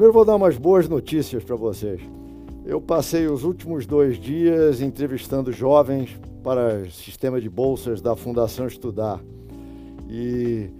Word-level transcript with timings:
primeiro 0.00 0.14
vou 0.14 0.24
dar 0.24 0.36
umas 0.36 0.56
boas 0.56 0.88
notícias 0.88 1.44
para 1.44 1.54
vocês. 1.56 2.00
Eu 2.64 2.80
passei 2.80 3.26
os 3.26 3.44
últimos 3.44 3.84
dois 3.84 4.18
dias 4.18 4.80
entrevistando 4.80 5.52
jovens 5.52 6.18
para 6.42 6.84
o 6.86 6.90
sistema 6.90 7.38
de 7.38 7.50
bolsas 7.50 8.00
da 8.00 8.16
Fundação 8.16 8.66
Estudar. 8.66 9.20
E 10.08 10.70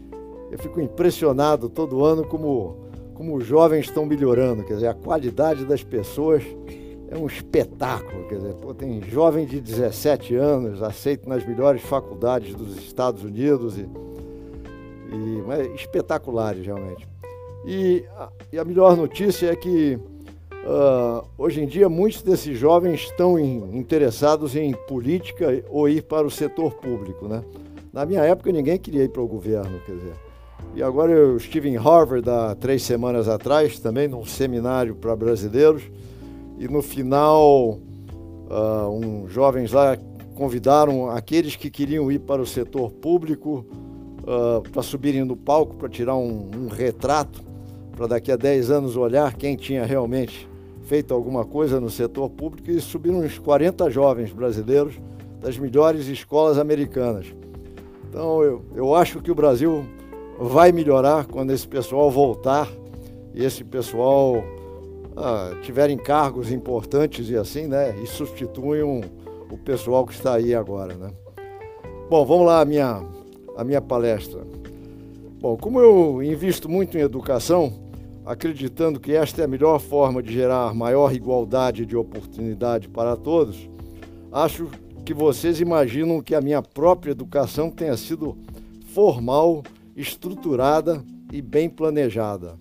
eu 0.50 0.58
fico 0.58 0.80
impressionado 0.80 1.68
todo 1.68 2.02
ano 2.02 2.26
como, 2.26 2.78
como 3.12 3.36
os 3.36 3.44
jovens 3.44 3.88
estão 3.88 4.06
melhorando. 4.06 4.64
Quer 4.64 4.76
dizer, 4.76 4.86
a 4.86 4.94
qualidade 4.94 5.66
das 5.66 5.84
pessoas 5.84 6.42
é 7.10 7.18
um 7.18 7.26
espetáculo. 7.26 8.26
Quer 8.26 8.36
dizer, 8.36 8.54
pô, 8.54 8.72
tem 8.72 9.02
jovem 9.02 9.44
de 9.44 9.60
17 9.60 10.34
anos 10.34 10.82
aceito 10.82 11.28
nas 11.28 11.46
melhores 11.46 11.82
faculdades 11.82 12.54
dos 12.54 12.74
Estados 12.78 13.22
Unidos 13.22 13.76
e, 13.76 13.82
e 15.12 15.42
mas, 15.46 15.66
espetaculares 15.74 16.64
realmente. 16.64 17.06
E 17.64 18.04
a, 18.16 18.28
e 18.52 18.58
a 18.58 18.64
melhor 18.64 18.96
notícia 18.96 19.48
é 19.48 19.56
que 19.56 19.98
uh, 20.64 21.26
hoje 21.36 21.62
em 21.62 21.66
dia 21.66 21.88
muitos 21.88 22.22
desses 22.22 22.58
jovens 22.58 23.02
estão 23.02 23.38
em, 23.38 23.78
interessados 23.78 24.56
em 24.56 24.72
política 24.88 25.62
ou 25.68 25.88
ir 25.88 26.02
para 26.02 26.26
o 26.26 26.30
setor 26.30 26.74
público. 26.74 27.28
Né? 27.28 27.42
Na 27.92 28.06
minha 28.06 28.22
época 28.22 28.50
ninguém 28.50 28.78
queria 28.78 29.04
ir 29.04 29.10
para 29.10 29.22
o 29.22 29.28
governo, 29.28 29.78
quer 29.84 29.92
dizer. 29.92 30.14
E 30.74 30.82
agora 30.82 31.12
eu 31.12 31.36
estive 31.36 31.68
em 31.68 31.76
Harvard 31.76 32.28
há 32.30 32.54
três 32.54 32.82
semanas 32.82 33.28
atrás, 33.28 33.78
também 33.80 34.06
num 34.06 34.24
seminário 34.24 34.94
para 34.94 35.16
brasileiros, 35.16 35.82
e 36.58 36.68
no 36.68 36.80
final 36.80 37.80
uh, 38.48 38.88
um, 38.88 39.28
jovens 39.28 39.72
lá 39.72 39.98
convidaram 40.36 41.10
aqueles 41.10 41.56
que 41.56 41.70
queriam 41.70 42.10
ir 42.10 42.20
para 42.20 42.40
o 42.40 42.46
setor 42.46 42.90
público 42.92 43.66
uh, 44.20 44.62
para 44.70 44.82
subirem 44.82 45.24
no 45.24 45.36
palco 45.36 45.76
para 45.76 45.88
tirar 45.88 46.16
um, 46.16 46.50
um 46.54 46.68
retrato 46.68 47.49
para 48.00 48.06
daqui 48.06 48.32
a 48.32 48.36
10 48.36 48.70
anos 48.70 48.96
olhar 48.96 49.34
quem 49.34 49.56
tinha 49.56 49.84
realmente 49.84 50.48
feito 50.84 51.12
alguma 51.12 51.44
coisa 51.44 51.78
no 51.78 51.90
setor 51.90 52.30
público 52.30 52.70
e 52.70 52.80
subiram 52.80 53.18
uns 53.18 53.38
40 53.38 53.90
jovens 53.90 54.32
brasileiros 54.32 54.98
das 55.38 55.58
melhores 55.58 56.06
escolas 56.06 56.56
americanas. 56.56 57.26
Então 58.08 58.42
eu, 58.42 58.62
eu 58.74 58.94
acho 58.94 59.20
que 59.20 59.30
o 59.30 59.34
Brasil 59.34 59.84
vai 60.38 60.72
melhorar 60.72 61.26
quando 61.26 61.50
esse 61.50 61.68
pessoal 61.68 62.10
voltar 62.10 62.66
e 63.34 63.44
esse 63.44 63.62
pessoal 63.62 64.42
ah, 65.14 65.52
tiver 65.60 65.94
cargos 65.98 66.50
importantes 66.50 67.28
e 67.28 67.36
assim, 67.36 67.66
né? 67.66 67.94
E 68.02 68.06
substituam 68.06 69.02
o 69.50 69.58
pessoal 69.58 70.06
que 70.06 70.14
está 70.14 70.36
aí 70.36 70.54
agora, 70.54 70.94
né? 70.94 71.10
Bom, 72.08 72.24
vamos 72.24 72.46
lá 72.46 72.62
a 72.62 72.64
minha, 72.64 73.02
a 73.58 73.62
minha 73.62 73.82
palestra. 73.82 74.40
Bom, 75.38 75.54
como 75.58 75.78
eu 75.80 76.22
invisto 76.22 76.66
muito 76.66 76.96
em 76.96 77.02
educação, 77.02 77.89
acreditando 78.30 79.00
que 79.00 79.10
esta 79.10 79.42
é 79.42 79.44
a 79.44 79.48
melhor 79.48 79.80
forma 79.80 80.22
de 80.22 80.32
gerar 80.32 80.72
maior 80.72 81.12
igualdade 81.12 81.84
de 81.84 81.96
oportunidade 81.96 82.88
para 82.88 83.16
todos, 83.16 83.68
acho 84.30 84.68
que 85.04 85.12
vocês 85.12 85.60
imaginam 85.60 86.22
que 86.22 86.36
a 86.36 86.40
minha 86.40 86.62
própria 86.62 87.10
educação 87.10 87.72
tenha 87.72 87.96
sido 87.96 88.38
formal, 88.94 89.64
estruturada 89.96 91.02
e 91.32 91.42
bem 91.42 91.68
planejada. 91.68 92.56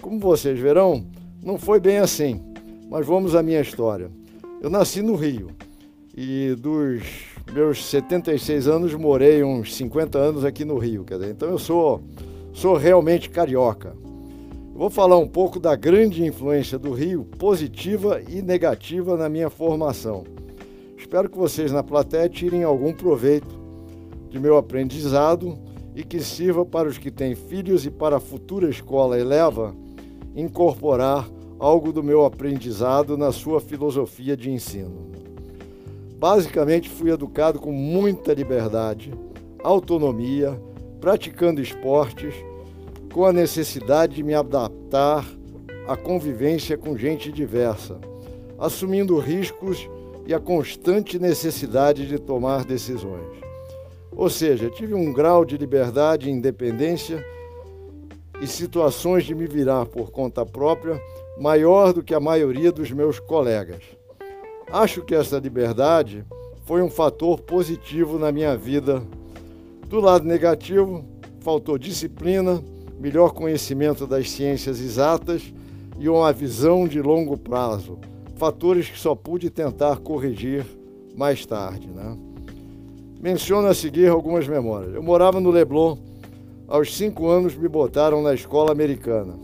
Como 0.00 0.18
vocês 0.18 0.58
verão, 0.58 1.04
não 1.42 1.58
foi 1.58 1.78
bem 1.78 1.98
assim, 1.98 2.40
mas 2.88 3.06
vamos 3.06 3.34
à 3.34 3.42
minha 3.42 3.60
história. 3.60 4.10
Eu 4.58 4.70
nasci 4.70 5.02
no 5.02 5.16
Rio 5.16 5.50
e 6.16 6.54
dos 6.58 7.02
meus 7.52 7.84
76 7.84 8.66
anos 8.66 8.94
morei 8.94 9.44
uns 9.44 9.76
50 9.76 10.18
anos 10.18 10.46
aqui 10.46 10.64
no 10.64 10.78
Rio, 10.78 11.04
quer 11.04 11.18
dizer, 11.18 11.30
então 11.30 11.50
eu 11.50 11.58
sou 11.58 12.02
sou 12.54 12.74
realmente 12.74 13.28
carioca. 13.28 13.94
Vou 14.78 14.88
falar 14.88 15.18
um 15.18 15.26
pouco 15.26 15.58
da 15.58 15.74
grande 15.74 16.24
influência 16.24 16.78
do 16.78 16.92
Rio, 16.92 17.24
positiva 17.36 18.22
e 18.28 18.40
negativa, 18.40 19.16
na 19.16 19.28
minha 19.28 19.50
formação. 19.50 20.22
Espero 20.96 21.28
que 21.28 21.36
vocês 21.36 21.72
na 21.72 21.82
plateia 21.82 22.28
tirem 22.28 22.62
algum 22.62 22.92
proveito 22.92 23.58
de 24.30 24.38
meu 24.38 24.56
aprendizado 24.56 25.58
e 25.96 26.04
que 26.04 26.20
sirva 26.20 26.64
para 26.64 26.88
os 26.88 26.96
que 26.96 27.10
têm 27.10 27.34
filhos 27.34 27.84
e 27.86 27.90
para 27.90 28.18
a 28.18 28.20
futura 28.20 28.70
escola 28.70 29.18
eleva 29.18 29.74
incorporar 30.36 31.28
algo 31.58 31.92
do 31.92 32.00
meu 32.00 32.24
aprendizado 32.24 33.18
na 33.18 33.32
sua 33.32 33.60
filosofia 33.60 34.36
de 34.36 34.48
ensino. 34.48 35.10
Basicamente, 36.20 36.88
fui 36.88 37.10
educado 37.10 37.58
com 37.58 37.72
muita 37.72 38.32
liberdade, 38.32 39.12
autonomia, 39.60 40.56
praticando 41.00 41.60
esportes 41.60 42.32
com 43.18 43.24
a 43.24 43.32
necessidade 43.32 44.14
de 44.14 44.22
me 44.22 44.32
adaptar 44.32 45.26
à 45.88 45.96
convivência 45.96 46.78
com 46.78 46.96
gente 46.96 47.32
diversa, 47.32 47.98
assumindo 48.56 49.18
riscos 49.18 49.90
e 50.24 50.32
a 50.32 50.38
constante 50.38 51.18
necessidade 51.18 52.06
de 52.06 52.16
tomar 52.16 52.64
decisões. 52.64 53.26
Ou 54.12 54.30
seja, 54.30 54.70
tive 54.70 54.94
um 54.94 55.12
grau 55.12 55.44
de 55.44 55.56
liberdade 55.56 56.28
e 56.28 56.32
independência 56.32 57.26
e 58.40 58.46
situações 58.46 59.24
de 59.24 59.34
me 59.34 59.48
virar 59.48 59.86
por 59.86 60.12
conta 60.12 60.46
própria 60.46 61.02
maior 61.40 61.92
do 61.92 62.04
que 62.04 62.14
a 62.14 62.20
maioria 62.20 62.70
dos 62.70 62.92
meus 62.92 63.18
colegas. 63.18 63.82
Acho 64.70 65.02
que 65.02 65.16
essa 65.16 65.40
liberdade 65.40 66.24
foi 66.66 66.82
um 66.82 66.88
fator 66.88 67.40
positivo 67.40 68.16
na 68.16 68.30
minha 68.30 68.56
vida. 68.56 69.02
Do 69.88 69.98
lado 69.98 70.24
negativo, 70.24 71.04
faltou 71.40 71.76
disciplina 71.76 72.62
melhor 72.98 73.32
conhecimento 73.32 74.06
das 74.06 74.30
ciências 74.30 74.80
exatas 74.80 75.52
e 75.98 76.08
uma 76.08 76.32
visão 76.32 76.86
de 76.86 77.00
longo 77.00 77.36
prazo, 77.36 77.98
fatores 78.36 78.88
que 78.88 78.98
só 78.98 79.14
pude 79.14 79.50
tentar 79.50 79.96
corrigir 79.98 80.64
mais 81.16 81.44
tarde. 81.44 81.88
Né? 81.88 82.16
Menciono 83.20 83.68
a 83.68 83.74
seguir 83.74 84.08
algumas 84.08 84.46
memórias. 84.46 84.94
Eu 84.94 85.02
morava 85.02 85.40
no 85.40 85.50
Leblon, 85.50 85.98
aos 86.66 86.96
cinco 86.96 87.28
anos 87.28 87.56
me 87.56 87.68
botaram 87.68 88.22
na 88.22 88.34
escola 88.34 88.70
americana. 88.70 89.34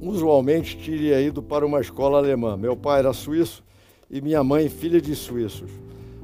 Usualmente 0.00 0.76
teria 0.76 1.20
ido 1.20 1.42
para 1.42 1.66
uma 1.66 1.80
escola 1.80 2.18
alemã. 2.18 2.56
Meu 2.56 2.76
pai 2.76 3.00
era 3.00 3.12
suíço 3.12 3.64
e 4.10 4.20
minha 4.20 4.44
mãe 4.44 4.68
filha 4.68 5.00
de 5.00 5.14
suíços. 5.16 5.70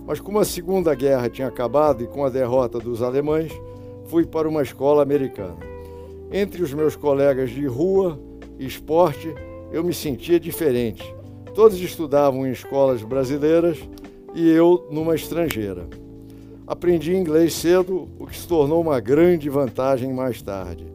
Mas 0.06 0.20
como 0.20 0.38
a 0.38 0.44
Segunda 0.44 0.94
Guerra 0.94 1.28
tinha 1.28 1.48
acabado 1.48 2.04
e 2.04 2.06
com 2.06 2.24
a 2.24 2.28
derrota 2.28 2.78
dos 2.78 3.02
alemães, 3.02 3.52
fui 4.06 4.26
para 4.26 4.48
uma 4.48 4.62
escola 4.62 5.02
americana. 5.02 5.71
Entre 6.32 6.62
os 6.62 6.72
meus 6.72 6.96
colegas 6.96 7.50
de 7.50 7.66
rua 7.66 8.18
e 8.58 8.64
esporte, 8.64 9.34
eu 9.70 9.84
me 9.84 9.92
sentia 9.92 10.40
diferente. 10.40 11.04
Todos 11.54 11.78
estudavam 11.78 12.46
em 12.46 12.52
escolas 12.52 13.02
brasileiras 13.02 13.78
e 14.34 14.48
eu 14.48 14.88
numa 14.90 15.14
estrangeira. 15.14 15.86
Aprendi 16.66 17.14
inglês 17.14 17.52
cedo, 17.52 18.08
o 18.18 18.26
que 18.26 18.34
se 18.34 18.48
tornou 18.48 18.80
uma 18.80 18.98
grande 18.98 19.50
vantagem 19.50 20.10
mais 20.10 20.40
tarde. 20.40 20.86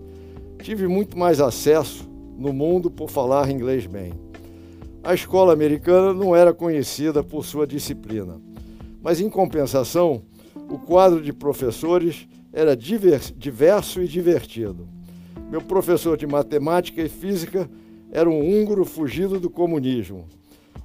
Tive 0.64 0.88
muito 0.88 1.16
mais 1.16 1.40
acesso 1.40 2.10
no 2.36 2.52
mundo 2.52 2.90
por 2.90 3.08
falar 3.08 3.52
inglês 3.52 3.86
bem. 3.86 4.14
A 5.04 5.14
escola 5.14 5.54
americana 5.54 6.16
não 6.16 6.36
era 6.36 6.52
conhecida 6.52 7.24
por 7.24 7.46
sua 7.46 7.68
disciplina, 7.68 8.42
mas 9.04 9.22
em 9.22 9.30
compensação, 9.30 10.24
o 10.68 10.80
quadro 10.80 11.22
de 11.22 11.32
professores 11.32 12.28
era 12.52 12.76
diverso 12.76 14.02
e 14.02 14.08
divertido. 14.08 14.97
Meu 15.50 15.62
professor 15.62 16.18
de 16.18 16.28
matemática 16.28 17.02
e 17.02 17.08
física 17.08 17.70
era 18.12 18.30
um 18.30 18.42
húngaro 18.42 18.84
fugido 18.84 19.40
do 19.40 19.50
comunismo. 19.50 20.26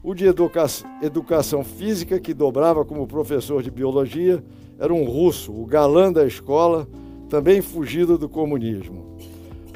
O 0.05 0.15
de 0.15 0.27
educa 0.27 0.65
educação 1.03 1.65
física, 1.65 2.21
que 2.21 2.33
dobrava 2.33 2.85
como 2.85 3.07
professor 3.07 3.61
de 3.61 3.73
biologia, 3.73 4.43
era 4.79 4.95
um 4.95 5.05
russo, 5.05 5.53
o 5.53 5.67
galã 5.67 6.13
da 6.13 6.25
escola, 6.25 6.89
também 7.29 7.61
fugido 7.61 8.17
do 8.17 8.29
comunismo. 8.29 9.17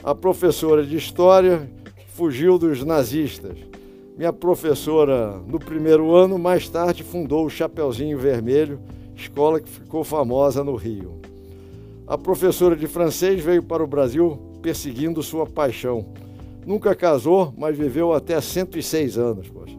A 0.05 0.15
professora 0.15 0.85
de 0.85 0.97
história 0.97 1.69
fugiu 2.15 2.57
dos 2.57 2.85
nazistas. 2.85 3.59
Minha 4.17 4.33
professora, 4.33 5.41
no 5.49 5.59
primeiro 5.59 6.15
ano, 6.15 6.39
mais 6.39 6.69
tarde 6.69 7.03
fundou 7.03 7.45
o 7.45 7.51
Chapeuzinho 7.51 8.19
Vermelho, 8.19 8.79
escola 9.17 9.61
que 9.61 9.69
ficou 9.69 10.05
famosa 10.05 10.63
no 10.63 10.77
Rio. 10.77 11.21
A 12.07 12.17
professora 12.17 12.77
de 12.77 12.87
francês 12.87 13.43
veio 13.43 13.65
para 13.65 13.83
o 13.83 13.87
Brasil 13.87 14.46
perseguindo 14.57 15.23
sua 15.23 15.47
paixão. 15.47 16.07
Nunca 16.67 16.95
casou, 16.95 17.55
mas 17.57 17.77
viveu 17.77 18.13
até 18.13 18.41
106 18.41 19.17
anos. 19.17 19.49
Poxa. 19.49 19.77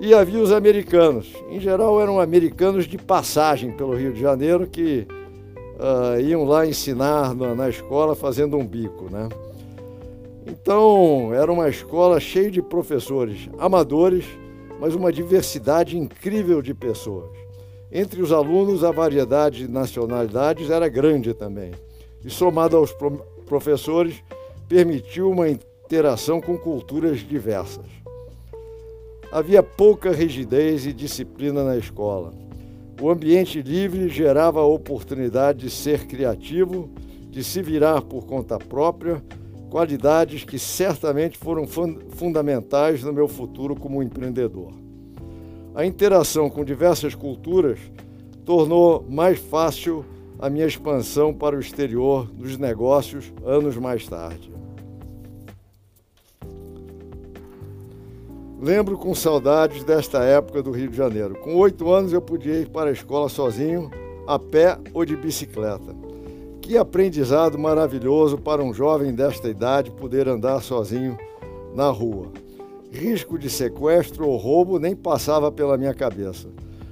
E 0.00 0.14
havia 0.14 0.40
os 0.40 0.52
americanos. 0.52 1.32
Em 1.50 1.58
geral, 1.58 2.00
eram 2.00 2.20
americanos 2.20 2.86
de 2.86 2.96
passagem 2.96 3.72
pelo 3.72 3.94
Rio 3.94 4.12
de 4.12 4.20
Janeiro 4.20 4.66
que 4.66 5.06
uh, 5.78 6.20
iam 6.20 6.44
lá 6.44 6.66
ensinar 6.66 7.34
na, 7.34 7.54
na, 7.54 7.68
escola 7.68 8.14
fazendo 8.14 8.56
um 8.56 8.66
bico, 8.66 9.10
né? 9.10 9.28
Então, 10.46 11.34
era 11.34 11.52
uma 11.52 11.68
escola 11.68 12.18
cheia 12.20 12.50
de 12.50 12.62
professores 12.62 13.50
amadores, 13.58 14.24
mas 14.80 14.94
uma 14.94 15.12
diversidade 15.12 15.98
incrível 15.98 16.62
de 16.62 16.72
pessoas. 16.72 17.30
Entre 17.90 18.22
os 18.22 18.32
alunos, 18.32 18.84
a 18.84 18.90
variedade 18.90 19.66
de 19.66 19.72
nacionalidades 19.72 20.70
era 20.70 20.88
grande 20.88 21.34
também. 21.34 21.72
E 22.24 22.30
somado 22.30 22.76
aos 22.76 22.92
pro 22.92 23.24
professores, 23.46 24.22
permitiu 24.68 25.30
uma 25.30 25.48
interação 25.48 26.38
com 26.38 26.58
culturas 26.58 27.20
diversas. 27.20 27.86
Havia 29.32 29.62
pouca 29.62 30.12
rigidez 30.12 30.84
e 30.84 30.92
disciplina 30.92 31.64
na 31.64 31.76
escola. 31.76 32.34
O 33.00 33.10
ambiente 33.10 33.62
livre 33.62 34.08
gerava 34.08 34.60
a 34.60 34.66
oportunidade 34.66 35.60
de 35.60 35.70
ser 35.70 36.06
criativo, 36.06 36.90
de 37.30 37.42
se 37.42 37.62
virar 37.62 38.02
por 38.02 38.26
conta 38.26 38.58
própria, 38.58 39.22
qualidades 39.70 40.44
que 40.44 40.58
certamente 40.58 41.38
foram 41.38 41.64
fundamentais 42.10 43.02
no 43.02 43.12
meu 43.12 43.28
futuro 43.28 43.76
como 43.76 44.02
empreendedor. 44.02 44.72
A 45.74 45.86
interação 45.86 46.50
com 46.50 46.64
diversas 46.64 47.14
culturas 47.14 47.78
tornou 48.44 49.04
mais 49.08 49.38
fácil 49.38 50.04
a 50.38 50.48
minha 50.48 50.66
expansão 50.66 51.34
para 51.34 51.56
o 51.56 51.60
exterior 51.60 52.26
dos 52.26 52.56
negócios 52.56 53.32
anos 53.44 53.76
mais 53.76 54.06
tarde. 54.06 54.52
Lembro 58.60 58.98
com 58.98 59.14
saudades 59.14 59.84
desta 59.84 60.22
época 60.24 60.62
do 60.62 60.72
Rio 60.72 60.88
de 60.88 60.96
Janeiro. 60.96 61.36
Com 61.36 61.54
oito 61.56 61.92
anos 61.92 62.12
eu 62.12 62.20
podia 62.20 62.60
ir 62.60 62.68
para 62.68 62.90
a 62.90 62.92
escola 62.92 63.28
sozinho, 63.28 63.90
a 64.26 64.38
pé 64.38 64.76
ou 64.92 65.04
de 65.04 65.16
bicicleta. 65.16 65.94
Que 66.60 66.76
aprendizado 66.76 67.58
maravilhoso 67.58 68.36
para 68.36 68.62
um 68.62 68.74
jovem 68.74 69.14
desta 69.14 69.48
idade 69.48 69.90
poder 69.92 70.28
andar 70.28 70.60
sozinho 70.60 71.16
na 71.74 71.88
rua. 71.90 72.26
Risco 72.90 73.38
de 73.38 73.48
sequestro 73.48 74.26
ou 74.26 74.36
roubo 74.36 74.78
nem 74.78 74.94
passava 74.96 75.52
pela 75.52 75.78
minha 75.78 75.94
cabeça. 75.94 76.48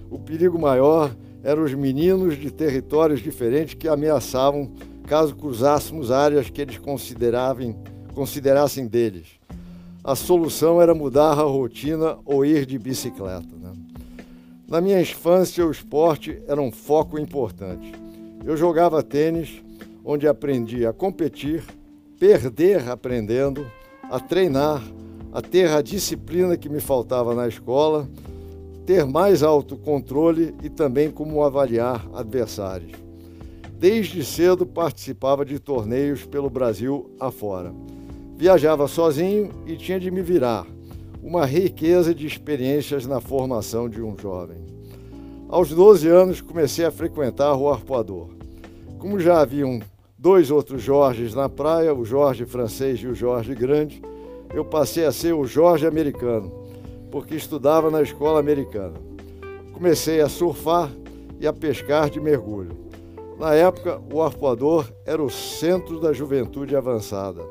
O 0.09 0.19
perigo 0.19 0.59
maior 0.59 1.11
eram 1.47 1.63
os 1.63 1.73
meninos 1.73 2.37
de 2.37 2.51
territórios 2.51 3.21
diferentes 3.21 3.75
que 3.75 3.89
ameaçavam 3.89 4.73
caso 5.07 5.37
cruzássemos 5.37 6.11
áreas 6.11 6.51
que 6.51 6.61
eles 6.61 6.79
considerassem 8.15 8.87
deles 8.87 9.37
a 10.07 10.15
solução 10.15 10.81
era 10.81 10.95
mudar 10.95 11.33
a 11.33 11.43
rotina 11.43 12.17
ou 12.25 12.47
ir 12.47 12.65
de 12.65 12.79
bicicleta. 12.79 13.57
Né? 13.61 13.73
Na 14.69 14.81
minha 14.81 15.01
infância, 15.01 15.67
o 15.67 15.71
esporte 15.73 16.41
era 16.47 16.63
um 16.63 16.71
foco 16.71 17.19
importante. 17.19 17.93
Eu 18.45 18.57
jogava 18.57 19.03
tênis, 19.03 19.61
onde 20.05 20.29
aprendi 20.29 20.87
a 20.87 20.93
competir, 20.93 21.65
perder 22.21 22.89
aprendendo, 22.89 23.67
a 24.05 24.21
treinar, 24.21 24.81
a 25.33 25.43
ter 25.43 25.73
a 25.73 25.83
disciplina 25.83 26.57
que 26.57 26.69
me 26.69 26.79
faltava 26.79 27.35
na 27.35 27.49
escola, 27.49 28.09
ter 28.87 29.05
mais 29.05 29.43
autocontrole 29.43 30.55
e 30.63 30.71
também 30.71 31.11
como 31.11 31.43
avaliar 31.43 32.09
adversários. 32.15 32.93
Desde 33.79 34.25
cedo 34.25 34.65
participava 34.65 35.45
de 35.45 35.59
torneios 35.59 36.25
pelo 36.25 36.49
Brasil 36.49 37.11
afora. 37.19 37.75
Viajava 38.37 38.87
sozinho 38.87 39.51
e 39.67 39.77
tinha 39.77 39.99
de 39.99 40.11
me 40.11 40.23
virar. 40.23 40.65
Uma 41.23 41.45
riqueza 41.45 42.15
de 42.15 42.27
experiências 42.27 43.05
na 43.07 43.21
formação 43.21 43.89
de 43.89 44.01
um 44.01 44.17
jovem. 44.17 44.59
Aos 45.49 45.71
12 45.71 46.09
anos 46.09 46.41
comecei 46.41 46.85
a 46.85 46.91
frequentar 46.91 47.57
o 47.57 47.69
Arpoador. 47.69 48.29
Como 48.99 49.19
já 49.19 49.41
haviam 49.41 49.81
dois 50.17 50.51
outros 50.51 50.81
Jorges 50.81 51.35
na 51.35 51.49
praia, 51.49 51.93
o 51.93 52.05
Jorge 52.05 52.45
francês 52.47 53.01
e 53.01 53.07
o 53.07 53.15
Jorge 53.15 53.55
grande, 53.55 54.01
eu 54.55 54.65
passei 54.65 55.05
a 55.05 55.13
ser 55.13 55.35
o 55.35 55.45
Jorge 55.45 55.87
americano, 55.87 56.66
porque 57.11 57.35
estudava 57.35 57.91
na 57.91 58.03
escola 58.03 58.41
americana. 58.41 58.95
Comecei 59.73 60.21
a 60.21 60.29
surfar 60.29 60.91
e 61.41 61.47
a 61.47 61.53
pescar 61.53 62.11
de 62.11 62.21
mergulho. 62.21 62.87
Na 63.39 63.55
época, 63.55 64.01
o 64.13 64.23
Arpoador 64.23 64.91
era 65.05 65.23
o 65.23 65.31
centro 65.31 66.01
da 66.01 66.13
juventude 66.13 66.75
avançada 66.75 67.43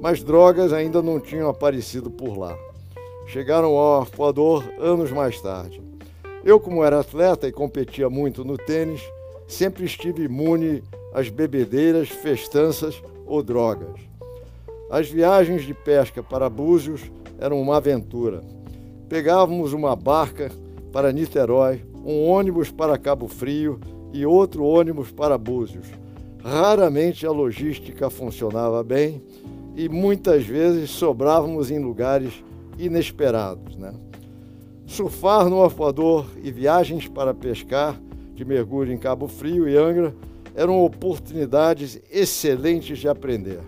mas 0.00 0.22
drogas 0.22 0.72
ainda 0.72 1.02
não 1.02 1.18
tinham 1.18 1.48
aparecido 1.48 2.10
por 2.10 2.38
lá. 2.38 2.56
Chegaram 3.26 3.76
ao 3.76 4.00
arpoador 4.00 4.64
anos 4.78 5.10
mais 5.10 5.40
tarde. 5.40 5.82
Eu, 6.44 6.58
como 6.58 6.84
era 6.84 7.00
atleta 7.00 7.46
e 7.46 7.52
competia 7.52 8.08
muito 8.08 8.44
no 8.44 8.56
tênis, 8.56 9.02
sempre 9.46 9.84
estive 9.84 10.24
imune 10.24 10.82
às 11.12 11.28
bebedeiras, 11.28 12.08
festanças 12.08 13.02
ou 13.26 13.42
drogas. 13.42 14.00
As 14.90 15.10
viagens 15.10 15.64
de 15.64 15.74
pesca 15.74 16.22
para 16.22 16.48
Búzios 16.48 17.02
eram 17.38 17.60
uma 17.60 17.76
aventura. 17.76 18.42
Pegávamos 19.08 19.72
uma 19.72 19.96
barca 19.96 20.52
para 20.92 21.10
Niterói, 21.10 21.82
um 22.04 22.28
ônibus 22.28 22.70
para 22.70 22.98
Cabo 22.98 23.26
Frio 23.26 23.80
e 24.12 24.26
outro 24.26 24.64
ônibus 24.64 25.10
para 25.10 25.38
Búzios. 25.38 25.86
Raramente 26.44 27.26
a 27.26 27.30
logística 27.30 28.10
funcionava 28.10 28.82
bem 28.84 29.22
e 29.74 29.88
muitas 29.88 30.44
vezes 30.44 30.90
sobrávamos 30.90 31.70
em 31.70 31.78
lugares 31.78 32.44
inesperados. 32.78 33.76
Né? 33.76 33.94
Surfar 34.86 35.48
no 35.48 35.62
arpoador 35.62 36.26
e 36.42 36.50
viagens 36.50 37.08
para 37.08 37.32
pescar 37.32 37.98
de 38.34 38.44
mergulho 38.44 38.92
em 38.92 38.98
Cabo 38.98 39.26
Frio 39.26 39.66
e 39.66 39.76
Angra 39.76 40.14
eram 40.54 40.84
oportunidades 40.84 41.98
excelentes 42.10 42.98
de 42.98 43.08
aprender. 43.08 43.60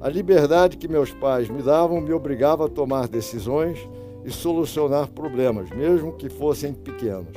A 0.00 0.08
liberdade 0.08 0.78
que 0.78 0.88
meus 0.88 1.12
pais 1.12 1.48
me 1.50 1.62
davam 1.62 2.00
me 2.00 2.12
obrigava 2.12 2.66
a 2.66 2.68
tomar 2.68 3.06
decisões 3.06 3.78
e 4.24 4.30
solucionar 4.30 5.08
problemas, 5.08 5.70
mesmo 5.70 6.12
que 6.12 6.28
fossem 6.28 6.72
pequenos. 6.72 7.36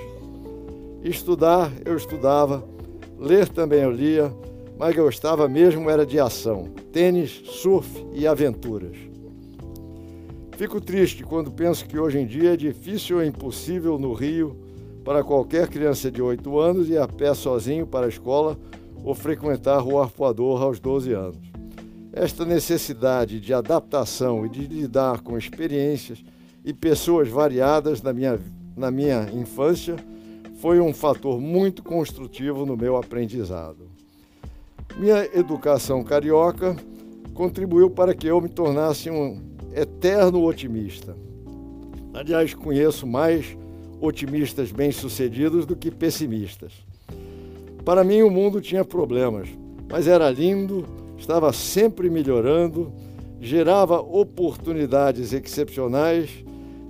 Estudar, 1.04 1.72
eu 1.86 1.96
estudava, 1.96 2.64
ler 3.20 3.48
também 3.48 3.82
eu 3.82 3.92
lia, 3.92 4.34
mas 4.78 4.96
gostava 4.96 5.48
mesmo 5.48 5.90
era 5.90 6.06
de 6.06 6.20
ação, 6.20 6.70
tênis, 6.92 7.42
surf 7.46 8.06
e 8.14 8.28
aventuras. 8.28 8.98
Fico 10.58 10.80
triste 10.80 11.24
quando 11.24 11.52
penso 11.52 11.86
que 11.86 12.00
hoje 12.00 12.18
em 12.18 12.26
dia 12.26 12.54
é 12.54 12.58
difícil 12.58 13.18
ou 13.18 13.26
impossível 13.26 14.00
no 14.00 14.14
Rio 14.14 14.56
para 15.04 15.24
qualquer 15.24 15.68
criança 15.68 16.10
de 16.10 16.22
8 16.22 16.58
anos 16.60 16.90
ir 16.90 16.98
a 16.98 17.08
pé 17.08 17.34
sozinho 17.34 17.86
para 17.86 18.06
a 18.06 18.10
escola 18.10 18.58
ou 19.04 19.14
frequentar 19.14 19.86
o 19.86 20.00
arpoador 20.00 20.64
aos 20.64 20.80
12 20.80 21.14
anos. 21.14 21.38
Esta 22.12 22.46
necessidade 22.46 23.40
de 23.42 23.54
adaptação 23.54 24.46
e 24.46 24.50
de 24.50 24.62
lidar 24.62 25.22
com 25.22 25.38
experiências 25.38 26.24
e 26.66 26.74
pessoas 26.74 27.30
variadas 27.30 28.02
na 28.02 28.12
minha, 28.12 28.40
na 28.76 28.90
minha 28.90 29.30
infância 29.32 29.96
foi 30.60 30.80
um 30.80 30.92
fator 30.92 31.40
muito 31.40 31.84
construtivo 31.84 32.66
no 32.66 32.76
meu 32.76 32.98
aprendizado. 32.98 33.88
Minha 34.98 35.26
educação 35.38 36.04
carioca 36.04 36.76
contribuiu 37.36 37.90
para 37.92 38.16
que 38.16 38.26
eu 38.26 38.42
me 38.42 38.50
tornasse 38.50 39.12
um 39.12 39.40
eterno 39.76 40.44
otimista. 40.44 41.16
Aliás, 42.14 42.54
conheço 42.56 43.06
mais 43.06 43.56
otimistas 44.02 44.72
bem-sucedidos 44.72 45.66
do 45.66 45.76
que 45.76 45.92
pessimistas. 45.92 46.74
Para 47.84 48.04
mim, 48.04 48.24
o 48.24 48.32
mundo 48.32 48.60
tinha 48.60 48.84
problemas, 48.84 49.50
mas 49.92 50.08
era 50.08 50.32
lindo, 50.32 50.86
estava 51.18 51.54
sempre 51.54 52.10
melhorando, 52.10 52.92
gerava 53.40 54.00
oportunidades 54.00 55.34
excepcionais 55.34 56.45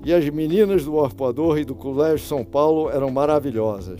e 0.05 0.13
as 0.13 0.29
meninas 0.29 0.85
do 0.85 1.03
Arpoador 1.03 1.57
e 1.57 1.65
do 1.65 1.73
Colégio 1.73 2.27
São 2.27 2.45
Paulo 2.45 2.91
eram 2.91 3.09
maravilhosas. 3.09 3.99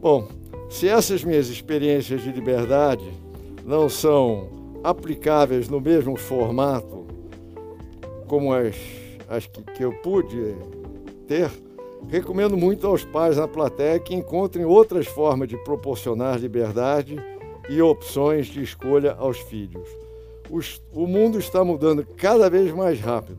Bom, 0.00 0.26
se 0.70 0.88
essas 0.88 1.22
minhas 1.22 1.50
experiências 1.50 2.22
de 2.22 2.32
liberdade 2.32 3.04
não 3.62 3.90
são 3.90 4.48
aplicáveis 4.82 5.68
no 5.68 5.78
mesmo 5.82 6.16
formato 6.16 7.06
como 8.26 8.54
as, 8.54 8.76
as 9.28 9.44
que, 9.44 9.62
que 9.62 9.84
eu 9.84 9.92
pude 10.00 10.54
ter, 11.28 11.50
recomendo 12.08 12.56
muito 12.56 12.86
aos 12.86 13.04
pais 13.04 13.36
na 13.36 13.46
plateia 13.46 14.00
que 14.00 14.14
encontrem 14.14 14.64
outras 14.64 15.06
formas 15.06 15.46
de 15.46 15.58
proporcionar 15.58 16.38
liberdade 16.38 17.22
e 17.70 17.80
opções 17.80 18.48
de 18.48 18.60
escolha 18.60 19.14
aos 19.16 19.38
filhos. 19.38 19.88
Os, 20.50 20.82
o 20.92 21.06
mundo 21.06 21.38
está 21.38 21.64
mudando 21.64 22.04
cada 22.16 22.50
vez 22.50 22.72
mais 22.72 22.98
rápido 22.98 23.38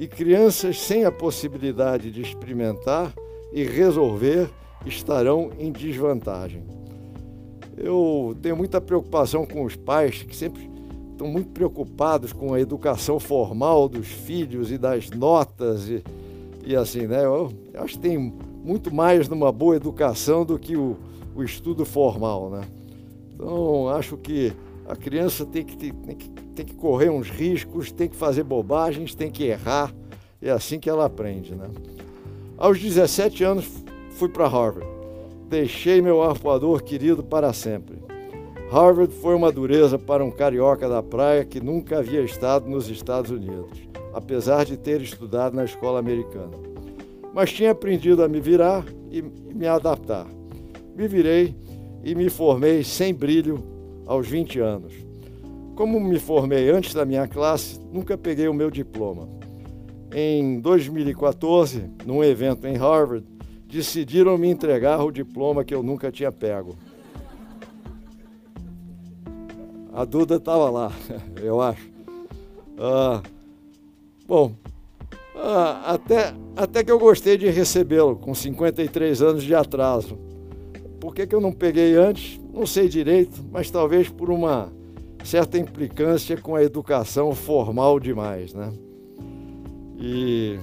e 0.00 0.08
crianças 0.08 0.80
sem 0.80 1.04
a 1.04 1.12
possibilidade 1.12 2.10
de 2.10 2.20
experimentar 2.20 3.14
e 3.52 3.62
resolver 3.62 4.50
estarão 4.84 5.52
em 5.60 5.70
desvantagem. 5.70 6.64
Eu 7.76 8.36
tenho 8.42 8.56
muita 8.56 8.80
preocupação 8.80 9.46
com 9.46 9.62
os 9.62 9.76
pais 9.76 10.24
que 10.24 10.34
sempre 10.34 10.68
estão 11.12 11.28
muito 11.28 11.50
preocupados 11.50 12.32
com 12.32 12.52
a 12.52 12.60
educação 12.60 13.20
formal 13.20 13.88
dos 13.88 14.08
filhos 14.08 14.72
e 14.72 14.76
das 14.76 15.08
notas, 15.10 15.88
e, 15.88 16.02
E 16.64 16.74
assim, 16.74 17.06
né? 17.06 17.24
Eu 17.24 17.52
acho 17.74 17.94
que 17.94 18.00
tem 18.00 18.18
muito 18.64 18.92
mais 18.92 19.28
numa 19.28 19.52
boa 19.52 19.76
educação 19.76 20.44
do 20.44 20.58
que 20.58 20.76
o, 20.76 20.96
o 21.36 21.44
estudo 21.44 21.84
formal, 21.84 22.50
né? 22.50 22.62
Então, 23.42 23.88
acho 23.88 24.16
que 24.16 24.52
a 24.88 24.94
criança 24.94 25.44
tem 25.44 25.64
que, 25.64 25.76
tem, 25.76 25.92
que, 26.14 26.30
tem 26.30 26.64
que 26.64 26.74
correr 26.74 27.10
uns 27.10 27.28
riscos, 27.28 27.90
tem 27.90 28.08
que 28.08 28.14
fazer 28.14 28.44
bobagens, 28.44 29.16
tem 29.16 29.32
que 29.32 29.42
errar. 29.42 29.92
É 30.40 30.50
assim 30.50 30.78
que 30.78 30.88
ela 30.88 31.06
aprende, 31.06 31.52
né? 31.52 31.68
Aos 32.56 32.78
17 32.78 33.42
anos, 33.42 33.68
fui 34.12 34.28
para 34.28 34.46
Harvard. 34.46 34.88
Deixei 35.48 36.00
meu 36.00 36.22
arpoador 36.22 36.84
querido 36.84 37.24
para 37.24 37.52
sempre. 37.52 37.98
Harvard 38.70 39.12
foi 39.12 39.34
uma 39.34 39.50
dureza 39.50 39.98
para 39.98 40.24
um 40.24 40.30
carioca 40.30 40.88
da 40.88 41.02
praia 41.02 41.44
que 41.44 41.60
nunca 41.60 41.98
havia 41.98 42.22
estado 42.22 42.70
nos 42.70 42.88
Estados 42.88 43.32
Unidos, 43.32 43.76
apesar 44.14 44.64
de 44.64 44.76
ter 44.76 45.00
estudado 45.00 45.56
na 45.56 45.64
escola 45.64 45.98
americana. 45.98 46.56
Mas 47.34 47.52
tinha 47.52 47.72
aprendido 47.72 48.22
a 48.22 48.28
me 48.28 48.40
virar 48.40 48.84
e 49.10 49.20
me 49.20 49.66
adaptar. 49.66 50.28
Me 50.94 51.08
virei 51.08 51.56
e 52.02 52.14
me 52.14 52.28
formei 52.28 52.82
sem 52.82 53.14
brilho 53.14 53.62
aos 54.06 54.26
20 54.26 54.58
anos. 54.60 54.92
Como 55.74 55.98
me 55.98 56.18
formei 56.18 56.70
antes 56.70 56.92
da 56.92 57.04
minha 57.04 57.26
classe, 57.26 57.80
nunca 57.92 58.18
peguei 58.18 58.48
o 58.48 58.54
meu 58.54 58.70
diploma. 58.70 59.28
Em 60.14 60.60
2014, 60.60 61.84
num 62.04 62.22
evento 62.22 62.66
em 62.66 62.76
Harvard, 62.76 63.26
decidiram 63.66 64.36
me 64.36 64.48
entregar 64.48 65.02
o 65.02 65.10
diploma 65.10 65.64
que 65.64 65.74
eu 65.74 65.82
nunca 65.82 66.12
tinha 66.12 66.30
pego. 66.30 66.76
A 69.92 70.04
Duda 70.04 70.36
estava 70.36 70.68
lá, 70.70 70.92
eu 71.42 71.60
acho. 71.60 71.90
Ah, 72.78 73.22
bom, 74.26 74.52
ah, 75.34 75.94
até, 75.94 76.34
até 76.56 76.84
que 76.84 76.90
eu 76.90 76.98
gostei 76.98 77.38
de 77.38 77.48
recebê-lo, 77.48 78.16
com 78.16 78.34
53 78.34 79.22
anos 79.22 79.42
de 79.42 79.54
atraso. 79.54 80.18
Por 81.02 81.12
que, 81.12 81.26
que 81.26 81.34
eu 81.34 81.40
não 81.40 81.50
peguei 81.50 81.96
antes? 81.96 82.40
Não 82.54 82.64
sei 82.64 82.88
direito, 82.88 83.44
mas 83.50 83.68
talvez 83.68 84.08
por 84.08 84.30
uma 84.30 84.72
certa 85.24 85.58
implicância 85.58 86.36
com 86.36 86.54
a 86.54 86.62
educação 86.62 87.34
formal 87.34 87.98
demais, 87.98 88.54
né? 88.54 88.72
E 89.98 90.60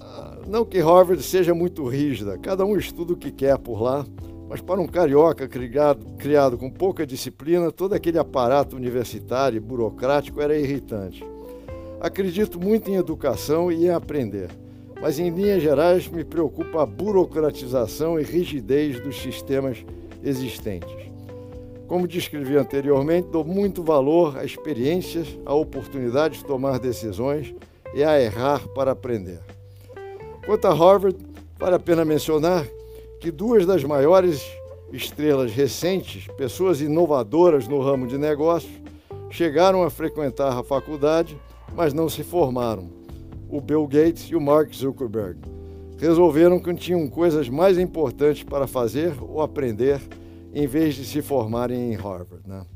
ah, 0.00 0.38
não 0.48 0.64
que 0.64 0.78
Harvard 0.80 1.22
seja 1.22 1.54
muito 1.54 1.86
rígida, 1.86 2.38
cada 2.38 2.64
um 2.64 2.78
estuda 2.78 3.12
o 3.12 3.16
que 3.16 3.30
quer 3.30 3.58
por 3.58 3.82
lá, 3.82 4.06
mas 4.48 4.62
para 4.62 4.80
um 4.80 4.86
carioca 4.86 5.46
criado, 5.46 6.16
criado 6.16 6.56
com 6.56 6.70
pouca 6.70 7.06
disciplina, 7.06 7.70
todo 7.70 7.92
aquele 7.92 8.18
aparato 8.18 8.74
universitário 8.74 9.58
e 9.58 9.60
burocrático 9.60 10.40
era 10.40 10.58
irritante. 10.58 11.22
Acredito 12.00 12.58
muito 12.58 12.90
em 12.90 12.94
educação 12.94 13.70
e 13.70 13.84
em 13.84 13.90
aprender, 13.90 14.48
mas 15.00 15.18
em 15.18 15.30
linhas 15.30 15.62
gerais 15.62 16.08
me 16.08 16.24
preocupa 16.24 16.82
a 16.82 16.86
burocratização 16.86 18.18
e 18.18 18.22
rigidez 18.22 19.00
dos 19.00 19.20
sistemas 19.20 19.84
existentes. 20.22 21.14
Como 21.86 22.08
descrevi 22.08 22.56
anteriormente, 22.56 23.28
dou 23.28 23.44
muito 23.44 23.82
valor 23.82 24.38
a 24.38 24.44
experiências, 24.44 25.28
à 25.44 25.54
oportunidade 25.54 26.38
de 26.38 26.44
tomar 26.44 26.78
decisões 26.78 27.54
e 27.94 28.02
a 28.02 28.20
errar 28.20 28.66
para 28.68 28.92
aprender. 28.92 29.40
Quanto 30.46 30.66
a 30.66 30.72
Harvard, 30.72 31.16
vale 31.58 31.76
a 31.76 31.78
pena 31.78 32.04
mencionar 32.04 32.66
que 33.20 33.30
duas 33.30 33.66
das 33.66 33.84
maiores 33.84 34.42
estrelas 34.92 35.52
recentes, 35.52 36.26
pessoas 36.36 36.80
inovadoras 36.80 37.68
no 37.68 37.80
ramo 37.80 38.06
de 38.06 38.18
negócios, 38.18 38.72
chegaram 39.30 39.82
a 39.82 39.90
frequentar 39.90 40.56
a 40.56 40.62
faculdade, 40.62 41.36
mas 41.74 41.92
não 41.92 42.08
se 42.08 42.22
formaram. 42.22 43.03
O 43.54 43.60
Bill 43.60 43.86
Gates 43.86 44.24
e 44.24 44.34
o 44.34 44.40
Mark 44.40 44.74
Zuckerberg 44.74 45.38
resolveram 45.96 46.58
que 46.58 46.74
tinham 46.74 47.06
coisas 47.06 47.48
mais 47.48 47.78
importantes 47.78 48.42
para 48.42 48.66
fazer 48.66 49.14
ou 49.22 49.40
aprender 49.40 50.00
em 50.52 50.66
vez 50.66 50.96
de 50.96 51.04
se 51.04 51.22
formarem 51.22 51.92
em 51.92 51.94
Harvard. 51.94 52.42
Né? 52.44 52.66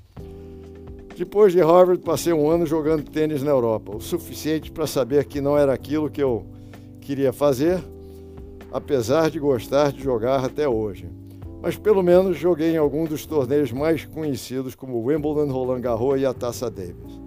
Depois 1.16 1.52
de 1.52 1.58
Harvard, 1.60 2.00
passei 2.04 2.32
um 2.32 2.48
ano 2.48 2.64
jogando 2.64 3.10
tênis 3.10 3.42
na 3.42 3.50
Europa, 3.50 3.96
o 3.96 4.00
suficiente 4.00 4.70
para 4.70 4.86
saber 4.86 5.24
que 5.24 5.40
não 5.40 5.58
era 5.58 5.72
aquilo 5.72 6.08
que 6.08 6.22
eu 6.22 6.46
queria 7.00 7.32
fazer, 7.32 7.82
apesar 8.72 9.30
de 9.30 9.40
gostar 9.40 9.90
de 9.90 10.00
jogar 10.00 10.44
até 10.44 10.68
hoje. 10.68 11.10
Mas 11.60 11.76
pelo 11.76 12.04
menos 12.04 12.38
joguei 12.38 12.74
em 12.74 12.78
algum 12.78 13.04
dos 13.04 13.26
torneios 13.26 13.72
mais 13.72 14.04
conhecidos, 14.04 14.76
como 14.76 15.04
Wimbledon, 15.04 15.50
Roland 15.50 15.80
Garros 15.80 16.20
e 16.20 16.24
a 16.24 16.32
Taça 16.32 16.70
Davis. 16.70 17.18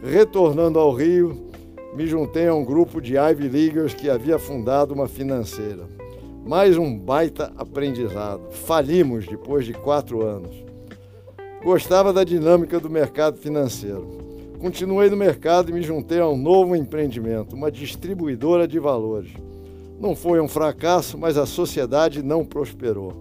Retornando 0.00 0.78
ao 0.78 0.92
Rio, 0.92 1.45
me 1.96 2.06
juntei 2.06 2.46
a 2.46 2.54
um 2.54 2.62
grupo 2.62 3.00
de 3.00 3.16
Ivy 3.16 3.48
Leaguers 3.48 3.94
que 3.94 4.10
havia 4.10 4.38
fundado 4.38 4.92
uma 4.92 5.08
financeira. 5.08 5.84
Mais 6.44 6.76
um 6.76 6.96
baita 6.96 7.50
aprendizado. 7.56 8.50
Falimos 8.50 9.26
depois 9.26 9.64
de 9.64 9.72
quatro 9.72 10.20
anos. 10.22 10.54
Gostava 11.64 12.12
da 12.12 12.22
dinâmica 12.22 12.78
do 12.78 12.90
mercado 12.90 13.38
financeiro. 13.38 14.18
Continuei 14.60 15.08
no 15.08 15.16
mercado 15.16 15.70
e 15.70 15.72
me 15.72 15.80
juntei 15.80 16.20
a 16.20 16.28
um 16.28 16.36
novo 16.36 16.76
empreendimento, 16.76 17.56
uma 17.56 17.72
distribuidora 17.72 18.68
de 18.68 18.78
valores. 18.78 19.30
Não 19.98 20.14
foi 20.14 20.38
um 20.38 20.48
fracasso, 20.48 21.16
mas 21.16 21.38
a 21.38 21.46
sociedade 21.46 22.22
não 22.22 22.44
prosperou. 22.44 23.14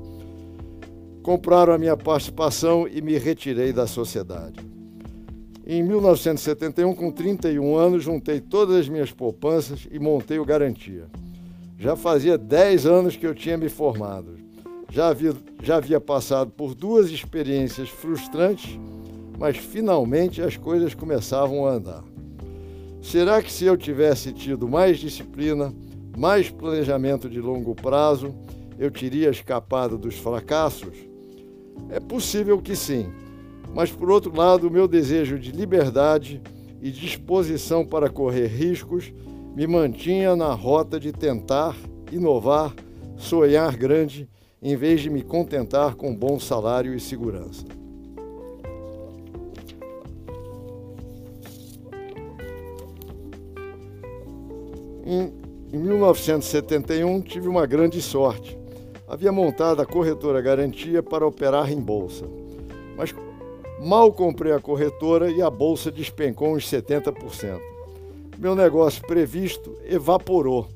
Compraram 1.23 1.71
a 1.71 1.77
minha 1.77 1.95
participação 1.95 2.85
e 2.89 3.01
me 3.01 3.17
retirei 3.17 3.71
da 3.71 3.87
sociedade. 3.87 4.74
Em 5.67 5.81
1971, 5.81 6.93
com 6.93 7.11
31 7.11 7.75
anos, 7.75 8.03
juntei 8.03 8.39
todas 8.39 8.75
as 8.75 8.87
minhas 8.87 9.11
poupanças 9.11 9.87
e 9.89 9.97
montei 9.97 10.37
o 10.37 10.45
Garantia. 10.45 11.07
Já 11.79 11.95
fazia 11.95 12.37
10 12.37 12.85
anos 12.85 13.15
que 13.15 13.25
eu 13.25 13.33
tinha 13.33 13.57
me 13.57 13.67
formado. 13.67 14.37
Já 14.91 15.07
havia, 15.07 15.33
já 15.63 15.77
havia 15.77 15.99
passado 15.99 16.51
por 16.51 16.75
duas 16.75 17.09
experiências 17.09 17.89
frustrantes, 17.89 18.79
mas 19.39 19.57
finalmente 19.57 20.39
as 20.39 20.55
coisas 20.55 20.93
começavam 20.93 21.65
a 21.65 21.71
andar. 21.71 22.03
Será 23.01 23.41
que 23.41 23.51
se 23.51 23.65
eu 23.65 23.75
tivesse 23.75 24.31
tido 24.31 24.67
mais 24.67 24.99
disciplina, 24.99 25.73
mais 26.15 26.47
planejamento 26.47 27.27
de 27.27 27.41
longo 27.41 27.73
prazo, 27.73 28.35
eu 28.77 28.91
teria 28.91 29.31
escapado 29.31 29.97
dos 29.97 30.13
fracassos? 30.13 30.95
É 31.89 31.99
possível 31.99 32.61
que 32.61 32.75
sim, 32.75 33.11
mas 33.75 33.91
por 33.91 34.09
outro 34.09 34.35
lado, 34.35 34.67
o 34.67 34.71
meu 34.71 34.87
desejo 34.87 35.37
de 35.37 35.51
liberdade 35.51 36.41
e 36.81 36.89
disposição 36.89 37.85
para 37.85 38.09
correr 38.09 38.47
riscos 38.47 39.13
me 39.55 39.67
mantinha 39.67 40.35
na 40.35 40.51
rota 40.53 40.99
de 40.99 41.11
tentar, 41.11 41.75
inovar, 42.11 42.73
sonhar 43.17 43.75
grande, 43.77 44.27
em 44.61 44.75
vez 44.75 45.01
de 45.01 45.09
me 45.09 45.21
contentar 45.21 45.95
com 45.95 46.15
bom 46.15 46.39
salário 46.39 46.95
e 46.95 46.99
segurança. 46.99 47.65
Em 55.05 55.45
em 55.75 55.77
1971, 55.77 57.21
tive 57.21 57.49
uma 57.49 57.65
grande 57.65 58.01
sorte. 58.01 58.57
Havia 59.09 59.29
montado 59.29 59.81
a 59.81 59.85
corretora 59.85 60.39
Garantia 60.41 61.03
para 61.03 61.27
operar 61.27 61.69
em 61.69 61.81
bolsa. 61.81 62.25
Mas 62.95 63.11
mal 63.79 64.11
comprei 64.11 64.51
a 64.51 64.59
corretora 64.59 65.29
e 65.29 65.41
a 65.41 65.49
bolsa 65.49 65.91
despencou 65.91 66.55
uns 66.55 66.69
70%. 66.69 67.59
Meu 68.37 68.55
negócio 68.55 69.05
previsto 69.05 69.75
evaporou. 69.85 70.67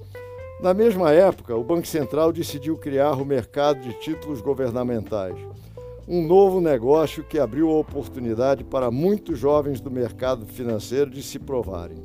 Na 0.62 0.74
mesma 0.74 1.12
época, 1.12 1.56
o 1.56 1.63
Banco 1.63 1.88
Central 1.88 2.32
decidiu 2.32 2.77
criar 2.77 3.13
o 3.13 3.25
mercado 3.25 3.82
de 3.82 3.94
títulos 4.00 4.41
governamentais, 4.41 5.36
um 6.08 6.25
novo 6.25 6.60
negócio 6.60 7.24
que 7.24 7.39
abriu 7.39 7.70
a 7.70 7.79
oportunidade 7.79 8.63
para 8.63 8.91
muitos 8.91 9.39
jovens 9.39 9.79
do 9.79 9.91
mercado 9.91 10.46
financeiro 10.46 11.10
de 11.10 11.24
se 11.24 11.39
provarem. 11.39 11.98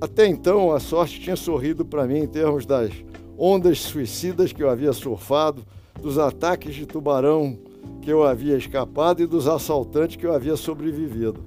Até 0.00 0.26
então, 0.26 0.70
a 0.72 0.78
sorte 0.78 1.20
tinha 1.20 1.36
sorrido 1.36 1.84
para 1.84 2.06
mim 2.06 2.18
em 2.18 2.26
termos 2.26 2.66
das 2.66 2.92
ondas 3.38 3.80
suicidas 3.80 4.52
que 4.52 4.62
eu 4.62 4.68
havia 4.68 4.92
surfado, 4.92 5.64
dos 6.00 6.18
ataques 6.18 6.74
de 6.74 6.86
tubarão 6.86 7.58
que 8.02 8.12
eu 8.12 8.24
havia 8.24 8.56
escapado 8.56 9.22
e 9.22 9.26
dos 9.26 9.46
assaltantes 9.46 10.16
que 10.16 10.26
eu 10.26 10.34
havia 10.34 10.56
sobrevivido. 10.56 11.42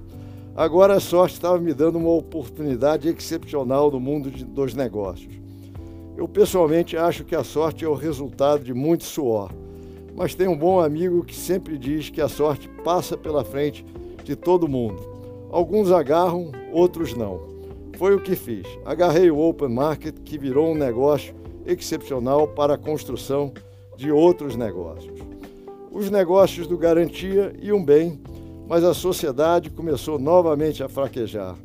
Agora 0.56 0.94
a 0.94 1.00
sorte 1.00 1.34
estava 1.34 1.58
me 1.58 1.74
dando 1.74 1.98
uma 1.98 2.14
oportunidade 2.14 3.08
excepcional 3.08 3.90
no 3.90 4.00
mundo 4.00 4.30
de, 4.30 4.42
dos 4.42 4.74
negócios. 4.74 5.34
Eu 6.16 6.26
pessoalmente 6.26 6.96
acho 6.96 7.24
que 7.24 7.36
a 7.36 7.44
sorte 7.44 7.84
é 7.84 7.88
o 7.88 7.94
resultado 7.94 8.64
de 8.64 8.72
muito 8.72 9.04
suor, 9.04 9.52
mas 10.16 10.34
tenho 10.34 10.52
um 10.52 10.56
bom 10.56 10.80
amigo 10.80 11.22
que 11.22 11.36
sempre 11.36 11.76
diz 11.76 12.08
que 12.08 12.22
a 12.22 12.28
sorte 12.28 12.70
passa 12.82 13.18
pela 13.18 13.44
frente 13.44 13.84
de 14.24 14.34
todo 14.34 14.66
mundo. 14.66 15.02
Alguns 15.50 15.92
agarram, 15.92 16.50
outros 16.72 17.14
não. 17.14 17.38
Foi 17.98 18.14
o 18.14 18.20
que 18.20 18.34
fiz. 18.34 18.66
Agarrei 18.84 19.30
o 19.30 19.38
Open 19.38 19.68
Market, 19.68 20.16
que 20.24 20.38
virou 20.38 20.72
um 20.72 20.74
negócio 20.74 21.34
excepcional 21.66 22.48
para 22.48 22.74
a 22.74 22.78
construção 22.78 23.52
de 23.94 24.10
outros 24.10 24.56
negócios. 24.56 25.15
Os 25.96 26.10
negócios 26.10 26.66
do 26.66 26.76
Garantia 26.76 27.54
iam 27.58 27.82
bem, 27.82 28.20
mas 28.68 28.84
a 28.84 28.92
sociedade 28.92 29.70
começou 29.70 30.18
novamente 30.18 30.82
a 30.82 30.90
fraquejar. 30.90 31.56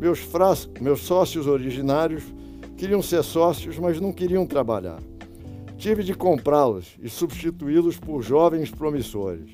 Meus, 0.00 0.28
meus 0.80 1.02
sócios 1.02 1.46
originários 1.46 2.24
queriam 2.76 3.00
ser 3.00 3.22
sócios, 3.22 3.78
mas 3.78 4.00
não 4.00 4.12
queriam 4.12 4.44
trabalhar. 4.44 4.98
Tive 5.76 6.02
de 6.02 6.12
comprá-los 6.12 6.96
e 7.00 7.08
substituí-los 7.08 7.96
por 7.96 8.20
jovens 8.20 8.68
promissores. 8.68 9.48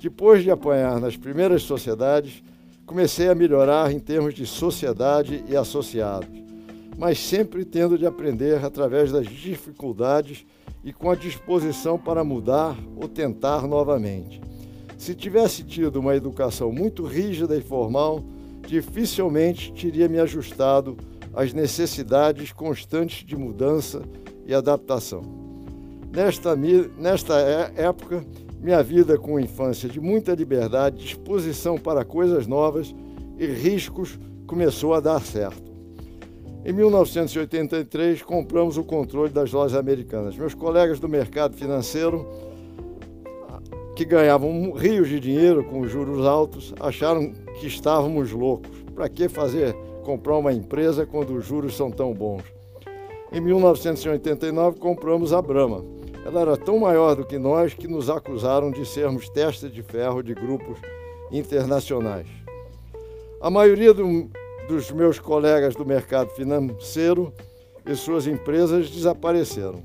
Depois 0.00 0.42
de 0.42 0.50
apanhar 0.50 0.98
nas 0.98 1.16
primeiras 1.16 1.62
sociedades, 1.62 2.42
comecei 2.84 3.28
a 3.28 3.36
melhorar 3.36 3.92
em 3.92 4.00
termos 4.00 4.34
de 4.34 4.46
sociedade 4.46 5.44
e 5.48 5.56
associados, 5.56 6.28
mas 6.96 7.18
sempre 7.18 7.64
tendo 7.64 7.98
de 7.98 8.06
aprender 8.06 8.64
através 8.64 9.10
das 9.10 9.26
dificuldades 9.26 10.46
e 10.84 10.92
com 10.92 11.10
a 11.10 11.16
disposição 11.16 11.98
para 11.98 12.22
mudar 12.22 12.76
ou 12.96 13.08
tentar 13.08 13.66
novamente. 13.66 14.40
Se 14.96 15.14
tivesse 15.14 15.64
tido 15.64 15.96
uma 15.96 16.14
educação 16.14 16.70
muito 16.70 17.04
rígida 17.04 17.56
e 17.56 17.60
formal, 17.60 18.22
dificilmente 18.66 19.72
teria 19.72 20.08
me 20.08 20.18
ajustado 20.18 20.96
às 21.34 21.52
necessidades 21.52 22.52
constantes 22.52 23.26
de 23.26 23.36
mudança 23.36 24.02
e 24.46 24.54
adaptação. 24.54 25.22
Nesta, 26.12 26.54
nesta 26.54 27.40
é, 27.40 27.72
época, 27.86 28.24
minha 28.60 28.82
vida 28.82 29.18
com 29.18 29.40
infância 29.40 29.88
de 29.88 30.00
muita 30.00 30.34
liberdade, 30.34 31.04
disposição 31.04 31.76
para 31.76 32.04
coisas 32.04 32.46
novas 32.46 32.94
e 33.36 33.46
riscos 33.46 34.18
começou 34.46 34.94
a 34.94 35.00
dar 35.00 35.20
certo. 35.20 35.73
Em 36.64 36.72
1983, 36.72 38.22
compramos 38.22 38.78
o 38.78 38.84
controle 38.84 39.30
das 39.30 39.52
lojas 39.52 39.76
americanas. 39.76 40.36
Meus 40.36 40.54
colegas 40.54 40.98
do 40.98 41.08
mercado 41.08 41.56
financeiro, 41.56 42.26
que 43.94 44.04
ganhavam 44.04 44.72
rios 44.72 45.08
de 45.08 45.20
dinheiro 45.20 45.62
com 45.64 45.86
juros 45.86 46.26
altos, 46.26 46.74
acharam 46.80 47.32
que 47.60 47.66
estávamos 47.66 48.32
loucos. 48.32 48.70
Para 48.94 49.08
que 49.08 49.28
fazer 49.28 49.74
comprar 50.04 50.36
uma 50.36 50.52
empresa 50.52 51.04
quando 51.04 51.34
os 51.34 51.44
juros 51.44 51.76
são 51.76 51.90
tão 51.90 52.14
bons? 52.14 52.42
Em 53.32 53.40
1989, 53.40 54.78
compramos 54.78 55.32
a 55.32 55.42
Brahma 55.42 55.84
ela 56.24 56.40
era 56.40 56.56
tão 56.56 56.78
maior 56.78 57.14
do 57.14 57.24
que 57.24 57.38
nós 57.38 57.74
que 57.74 57.86
nos 57.86 58.08
acusaram 58.08 58.70
de 58.70 58.86
sermos 58.86 59.28
testa 59.28 59.68
de 59.68 59.82
ferro 59.82 60.22
de 60.22 60.32
grupos 60.32 60.78
internacionais. 61.30 62.26
A 63.42 63.50
maioria 63.50 63.92
do, 63.92 64.30
dos 64.68 64.90
meus 64.90 65.18
colegas 65.18 65.74
do 65.74 65.84
mercado 65.84 66.30
financeiro 66.30 67.32
e 67.86 67.94
suas 67.94 68.26
empresas 68.26 68.90
desapareceram. 68.90 69.82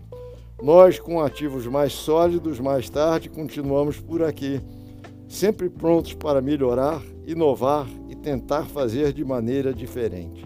Nós, 0.61 0.99
com 0.99 1.21
ativos 1.21 1.65
mais 1.67 1.93
sólidos, 1.93 2.59
mais 2.59 2.89
tarde 2.89 3.29
continuamos 3.29 3.99
por 3.99 4.23
aqui, 4.23 4.61
sempre 5.27 5.69
prontos 5.69 6.13
para 6.13 6.41
melhorar, 6.41 7.01
inovar 7.25 7.87
e 8.09 8.15
tentar 8.15 8.65
fazer 8.65 9.13
de 9.13 9.23
maneira 9.23 9.73
diferente. 9.73 10.45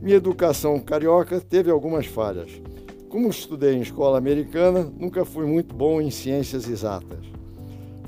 Minha 0.00 0.16
educação 0.16 0.78
carioca 0.78 1.40
teve 1.40 1.70
algumas 1.70 2.06
falhas 2.06 2.60
como 3.08 3.30
estudei 3.30 3.74
em 3.74 3.80
escola 3.80 4.18
americana, 4.18 4.92
nunca 4.98 5.24
fui 5.24 5.46
muito 5.46 5.74
bom 5.74 6.02
em 6.02 6.10
ciências 6.10 6.68
exatas. 6.68 7.24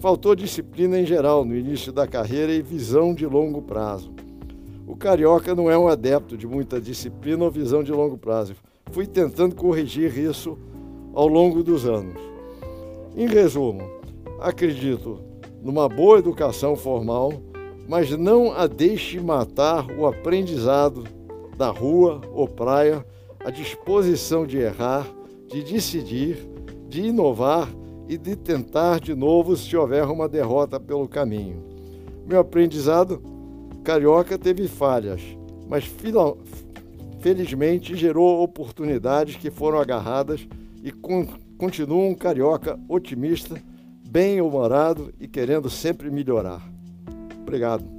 Faltou 0.01 0.35
disciplina 0.35 0.99
em 0.99 1.07
geral 1.07 1.47
no 1.47 1.57
início 1.57 1.91
da 1.91 2.07
carreira 2.07 2.53
e 2.53 2.61
visão 2.61 3.15
de 3.15 3.25
longo 3.25 3.63
prazo. 3.63 4.13
O 4.89 4.97
carioca 4.97 5.55
não 5.55 5.71
é 5.71 5.77
um 5.77 5.87
adepto 5.87 6.35
de 6.35 6.47
muita 6.47 6.81
disciplina 6.81 7.45
ou 7.45 7.51
visão 7.51 7.85
de 7.85 7.93
longo 7.93 8.17
prazo. 8.17 8.55
Fui 8.91 9.07
tentando 9.07 9.55
corrigir 9.55 10.17
isso 10.17 10.57
ao 11.13 11.29
longo 11.29 11.63
dos 11.63 11.85
anos. 11.85 12.19
Em 13.15 13.29
resumo, 13.29 13.83
acredito 14.41 15.21
numa 15.63 15.91
boa 15.91 16.19
educação 16.19 16.75
formal, 16.75 17.35
mas 17.87 18.11
não 18.13 18.51
a 18.53 18.67
deixe 18.67 19.21
matar 19.21 19.87
o 19.91 20.07
aprendizado 20.07 21.05
da 21.55 21.69
rua 21.69 22.23
ou 22.33 22.49
praia 22.49 23.05
a 23.45 23.51
disposição 23.51 24.47
de 24.47 24.57
errar, 24.57 25.07
de 25.49 25.63
decidir, 25.63 26.49
de 26.89 27.03
inovar 27.03 27.69
e 28.09 28.17
de 28.17 28.35
tentar 28.35 29.01
de 29.01 29.15
novo 29.15 29.55
se 29.55 29.77
houver 29.77 30.05
uma 30.07 30.27
derrota 30.27 30.81
pelo 30.81 31.07
caminho. 31.07 31.63
Meu 32.27 32.41
aprendizado 32.41 33.23
carioca 33.89 34.37
teve 34.37 34.69
falhas, 34.69 35.23
mas 35.67 35.91
felizmente 37.23 37.97
gerou 37.97 38.43
oportunidades 38.43 39.37
que 39.37 39.51
foram 39.51 39.81
agarradas 39.81 40.47
e 40.85 40.93
continua 41.57 42.05
um 42.05 42.15
carioca 42.15 42.79
otimista, 42.87 43.59
bem-humorado 44.07 45.11
e 45.19 45.27
querendo 45.27 45.71
sempre 45.71 46.11
melhorar. 46.11 46.63
Obrigado. 47.41 47.98